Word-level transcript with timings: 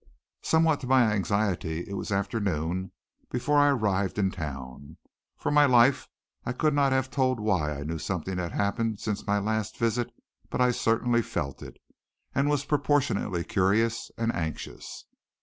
Somewhat 0.41 0.79
to 0.79 0.87
my 0.87 1.13
anxiety 1.13 1.85
it 1.87 1.93
was 1.93 2.11
afternoon 2.11 2.91
before 3.29 3.59
I 3.59 3.67
arrived 3.69 4.17
in 4.17 4.31
town. 4.31 4.97
For 5.37 5.51
my 5.51 5.65
life 5.67 6.07
I 6.43 6.53
could 6.53 6.73
not 6.73 6.91
have 6.91 7.11
told 7.11 7.39
why 7.39 7.73
I 7.77 7.83
knew 7.83 7.99
something 7.99 8.39
had 8.39 8.51
happened 8.51 8.99
since 8.99 9.27
my 9.27 9.37
last 9.37 9.77
visit, 9.77 10.11
but 10.49 10.59
I 10.59 10.71
certainly 10.71 11.21
felt 11.21 11.61
it; 11.61 11.77
and 12.33 12.49
was 12.49 12.65
proportionately 12.65 13.43
curious 13.43 14.09
and 14.17 14.33
anxious. 14.33 15.05